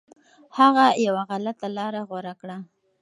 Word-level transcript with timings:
هغه 0.57 0.85
یو 1.05 1.15
غلطه 1.29 1.67
لاره 1.77 2.01
غوره 2.09 2.33
کړه. 2.41 2.57